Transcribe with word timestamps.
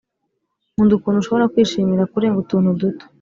nkunda 0.73 0.93
ukuntu 0.95 1.17
ushobora 1.19 1.49
kwishimira 1.53 2.09
kurenga 2.11 2.37
utuntu 2.43 2.69
duto 2.79 3.03